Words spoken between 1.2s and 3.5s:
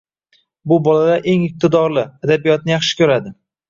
eng iqtidorli, adabiyotni yaxshi ko‘radi.